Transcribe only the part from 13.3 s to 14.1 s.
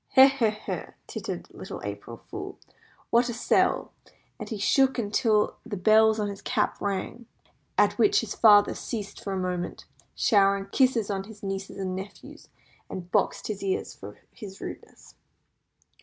his ears